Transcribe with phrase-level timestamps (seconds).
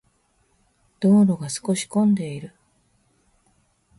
[0.99, 2.55] 道路が少し混んでいる。